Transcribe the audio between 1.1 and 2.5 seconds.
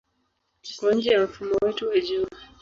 ya mfumo wetu wa Jua.